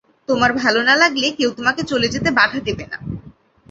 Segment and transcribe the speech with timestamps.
[0.29, 2.97] তোমার ভালো না লাগলে, কেউ তোমাকে চলে যেতে বাধা দেবে না।